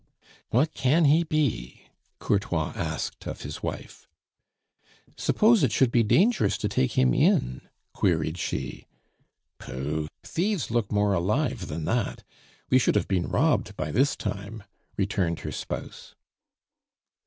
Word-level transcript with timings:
"What 0.49 0.73
can 0.73 1.05
he 1.05 1.23
be?" 1.23 1.83
Courtois 2.17 2.73
asked 2.75 3.27
of 3.27 3.41
his 3.43 3.61
wife. 3.61 4.07
"Suppose 5.15 5.61
it 5.61 5.71
should 5.71 5.91
be 5.91 6.01
dangerous 6.01 6.57
to 6.57 6.67
take 6.67 6.93
him 6.93 7.13
in?" 7.13 7.69
queried 7.93 8.39
she. 8.39 8.87
"Pooh! 9.59 10.07
thieves 10.23 10.71
look 10.71 10.91
more 10.91 11.13
alive 11.13 11.67
than 11.67 11.85
that; 11.85 12.23
we 12.71 12.79
should 12.79 12.95
have 12.95 13.07
been 13.07 13.27
robbed 13.29 13.75
by 13.77 13.91
this 13.91 14.15
time," 14.15 14.63
returned 14.97 15.41
her 15.41 15.51
spouse. 15.51 16.15